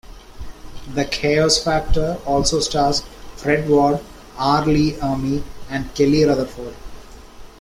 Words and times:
"The 0.95 1.05
Chaos 1.05 1.59
Factor" 1.63 2.17
also 2.25 2.59
stars 2.59 3.03
Fred 3.35 3.69
Ward, 3.69 3.99
R. 4.35 4.65
Lee 4.65 4.93
Ermey, 4.93 5.43
and 5.69 5.93
Kelly 5.93 6.23
Rutherford. 6.23 6.73